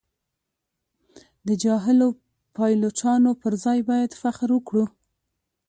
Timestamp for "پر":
3.41-3.53